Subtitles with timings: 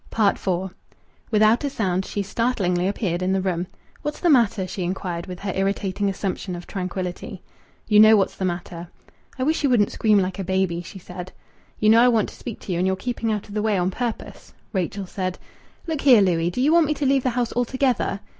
[0.17, 0.73] IV
[1.29, 3.67] Without a sound she startlingly appeared in the room.
[4.01, 7.43] "What's the matter?" she inquired, with her irritating assumption of tranquillity.
[7.87, 8.87] "You know what's the matter."
[9.37, 11.31] "I wish you wouldn't scream like a baby," she said.
[11.79, 13.77] "You know I want to speak to you, and you're keeping out of the way
[13.77, 15.37] on purpose." Rachel said
[15.85, 16.49] "Look here, Louis!
[16.49, 18.21] Do you want me to leave the house altogether?"